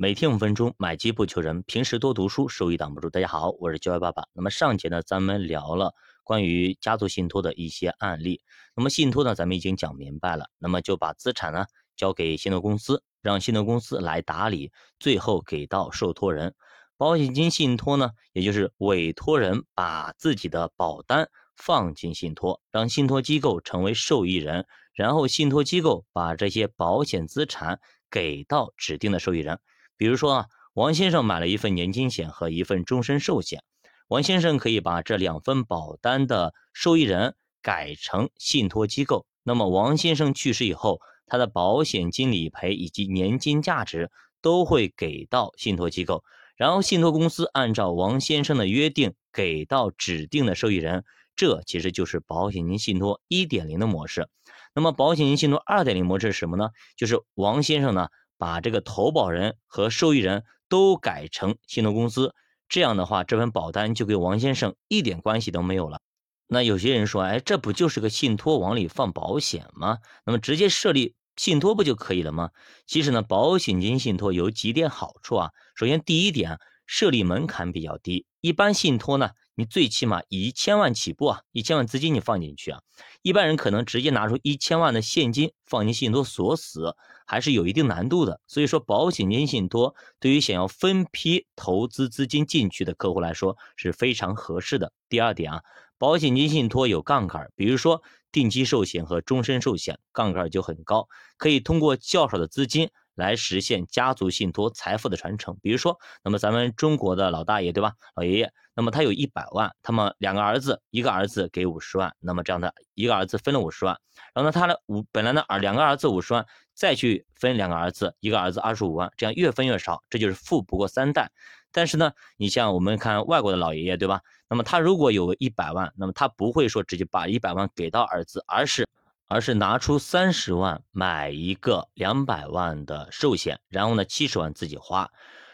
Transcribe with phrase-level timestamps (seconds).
[0.00, 1.60] 每天五分钟，买基不求人。
[1.64, 3.10] 平时多读书，收益挡不住。
[3.10, 4.28] 大家好，我是教育爸爸。
[4.32, 8.40] 那么上节呢，咱们聊了关于家族信托的一些案例。
[8.76, 10.46] 那么信托呢，咱们已经讲明白了。
[10.58, 11.66] 那么就把资产呢
[11.96, 16.54] 交给信托公司，让信托公司来打理，最后给到受托人。
[16.96, 29.58] 保险金信托呢，也就是委托人把自己的保单放进信托，让信托机构成为受益人，然后信托机构把这些保险资产给到指定的受益人。
[29.98, 33.64] 比如说啊，王先生买了一份年金险和一份终身寿险，
[34.06, 39.26] 王先生可以把这两份保单的受益人改成信托机构。
[39.42, 46.22] 那么王先生去世以后，他的保险金理赔以及年金价值都会给到信托机构，
[46.56, 51.04] 然后信托公司按照王先生的约定给到指定的受益人。
[51.34, 54.28] 这其实就是保险金信托一点零的模式。
[54.74, 56.70] 那么保险金信托二点零模式是什么呢？
[56.96, 58.08] 就是王先生呢。
[58.38, 62.34] 把这个投保人和受益人都改成信托公司，
[62.68, 66.00] 这样的话，这份保单就跟王先生一点关系都没有了。
[66.46, 69.98] 那有些人说，哎，这不就是个信托往里放保险吗？
[70.24, 72.50] 那么直接设立信托不就可以了吗？
[72.86, 75.50] 其实呢，保险金信托有几点好处啊。
[75.74, 79.30] 首先，第一点，设立门槛比较低，一般信托呢。
[79.58, 82.80] 你最起码一千万起步啊，一千万资金你放进去啊，
[83.22, 86.94] 一般人可能直接拿出一千万的现金放进信托锁死，
[87.26, 88.40] 还是有一定难度的。
[88.46, 94.92] 所以说，保险金信托对于想要分批投资资金进去的客户来说是非常合适的。
[95.08, 95.62] 第二点啊，
[95.98, 98.00] 保险金信托有杠杆，比如说
[98.30, 102.90] 定期寿险和终身寿险，杠杆就很高，可以通过较少的资金。
[103.18, 113.98] 来实现家族信托财富的传承，比如说，那么咱们中国的老大爷对吧，老爷爷，那么他有一百万，他们两个儿子，一个儿子给五十万，那么这样的一个儿子分了五十万，
[114.32, 121.30] 然后呢，他的五本来呢儿两个儿子五十万，再去分两个儿子，一个儿子二十五万，这样越分越少，这就是富不过三代。
[121.72, 128.86] 但是呢，你像我们看外国的老爷爷对吧，那么他如果有一百万，那么他不会说直接把一百万给到儿子，而是。
[129.28, 135.10] 而是拿出三十万买一个两百万的寿险，然后呢七十万自己花，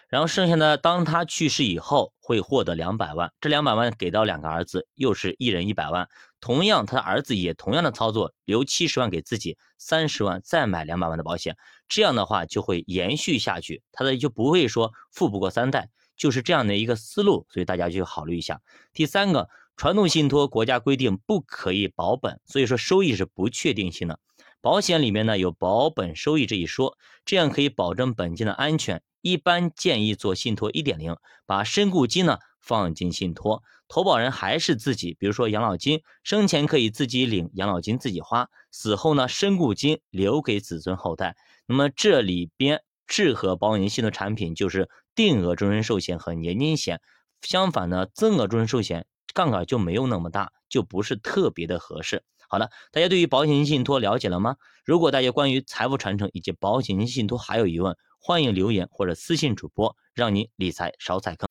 [0.08, 6.08] 然后剩下的当他去世以后会获得两百万，这两百万给到两个儿子，又是一人一百万。
[6.40, 11.56] 同样，他的儿子也同样的操作，留七十万给自己，三十万再买两百万的保险，
[11.88, 18.60] 这样的话就会延续下去，他的就不会说富不过三代，就是这样的一个思路，所以大家就考虑一下。
[18.92, 19.48] 第三个。
[19.76, 24.20] 传统信托国家规定不可以保本，所以说收益是不确定性的。
[24.60, 29.02] 保险里面呢有保本收益这一说，这样可以保证本金的安全。
[29.20, 35.16] 一般建议做信托一点零，把身故金呢放进信托，投保人还是自己。
[35.18, 41.36] 比如说养老金，生前可以自己领养老金自己花，死后呢身故金留给子孙后代。
[41.66, 47.00] 那么这里边适合保险金信托产品就是定额终身寿险和年金险，
[47.42, 49.06] 相反呢增额终身寿险。
[49.32, 52.22] 杠杆就没有那么大，就不是特别的合适。
[52.48, 54.56] 好了，大家对于保险金信托了解了吗？
[54.84, 61.48] 如果大家关于财富传承以及保险金信托还有疑问，欢迎留言或者私信主播，让你理财少踩坑。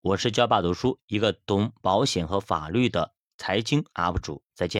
[0.00, 4.72] 我是教爸读书一个懂保险和法律的财经 UP 主，再见。